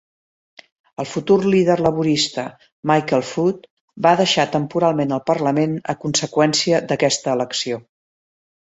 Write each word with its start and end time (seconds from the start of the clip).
El 1.03 1.07
futur 1.11 1.37
líder 1.55 1.75
laborista 1.87 2.45
Michael 2.93 3.27
Foot 3.33 3.69
va 4.07 4.15
deixar 4.25 4.49
temporalment 4.59 5.17
el 5.21 5.25
parlament 5.31 5.79
a 5.97 5.99
conseqüència 6.07 6.85
d'aquesta 6.91 7.39
elecció. 7.41 7.85